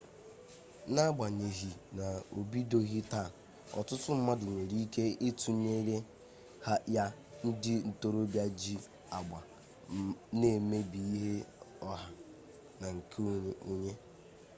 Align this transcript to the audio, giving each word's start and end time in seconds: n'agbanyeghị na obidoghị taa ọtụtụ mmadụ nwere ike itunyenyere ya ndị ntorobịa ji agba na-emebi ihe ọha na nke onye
n'agbanyeghị 0.93 1.71
na 1.97 2.05
obidoghị 2.39 2.99
taa 3.11 3.29
ọtụtụ 3.79 4.09
mmadụ 4.17 4.45
nwere 4.53 4.75
ike 4.85 5.03
itunyenyere 5.27 5.97
ya 6.95 7.05
ndị 7.45 7.73
ntorobịa 7.89 8.45
ji 8.59 8.75
agba 9.17 9.39
na-emebi 10.39 10.99
ihe 11.15 11.35
ọha 11.89 12.07
na 12.79 12.87
nke 12.97 13.21
onye 13.69 13.91